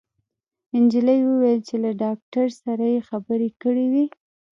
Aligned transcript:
انجلۍ 0.77 1.19
وويل 1.29 1.59
چې 1.67 1.75
له 1.83 1.91
ډاکټر 2.03 2.47
سره 2.63 2.85
يې 2.93 2.99
خبرې 3.09 3.49
کړې 3.61 3.85
وې 3.93 4.05